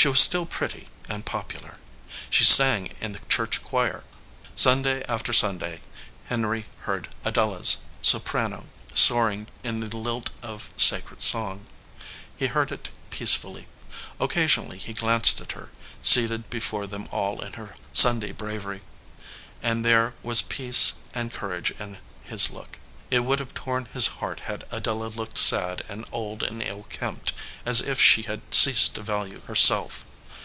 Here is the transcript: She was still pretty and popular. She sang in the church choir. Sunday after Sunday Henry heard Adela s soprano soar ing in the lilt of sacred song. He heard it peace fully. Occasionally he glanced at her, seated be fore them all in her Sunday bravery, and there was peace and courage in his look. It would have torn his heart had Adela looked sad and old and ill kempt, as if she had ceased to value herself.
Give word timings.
She 0.00 0.08
was 0.08 0.18
still 0.20 0.46
pretty 0.46 0.88
and 1.10 1.26
popular. 1.26 1.76
She 2.30 2.42
sang 2.42 2.86
in 3.02 3.12
the 3.12 3.18
church 3.28 3.62
choir. 3.62 4.04
Sunday 4.54 5.04
after 5.04 5.34
Sunday 5.34 5.82
Henry 6.24 6.64
heard 6.86 7.14
Adela 7.22 7.58
s 7.60 7.84
soprano 8.00 8.64
soar 8.94 9.30
ing 9.30 9.48
in 9.62 9.80
the 9.80 9.94
lilt 9.94 10.30
of 10.40 10.70
sacred 10.78 11.20
song. 11.20 11.66
He 12.34 12.46
heard 12.46 12.72
it 12.72 12.88
peace 13.10 13.34
fully. 13.34 13.66
Occasionally 14.18 14.78
he 14.78 14.94
glanced 14.94 15.38
at 15.42 15.52
her, 15.52 15.68
seated 16.02 16.48
be 16.48 16.60
fore 16.60 16.86
them 16.86 17.06
all 17.12 17.42
in 17.42 17.52
her 17.52 17.74
Sunday 17.92 18.32
bravery, 18.32 18.80
and 19.62 19.84
there 19.84 20.14
was 20.22 20.40
peace 20.40 20.94
and 21.12 21.30
courage 21.30 21.72
in 21.72 21.98
his 22.24 22.48
look. 22.48 22.78
It 23.12 23.24
would 23.24 23.40
have 23.40 23.54
torn 23.54 23.86
his 23.86 24.06
heart 24.22 24.38
had 24.38 24.62
Adela 24.70 25.06
looked 25.08 25.36
sad 25.36 25.82
and 25.88 26.06
old 26.12 26.44
and 26.44 26.62
ill 26.62 26.84
kempt, 26.84 27.32
as 27.66 27.80
if 27.80 28.00
she 28.00 28.22
had 28.22 28.40
ceased 28.54 28.94
to 28.94 29.02
value 29.02 29.40
herself. 29.48 30.04